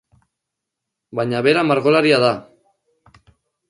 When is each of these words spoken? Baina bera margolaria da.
Baina 1.21 1.43
bera 1.51 1.67
margolaria 1.75 2.21
da. 2.27 2.35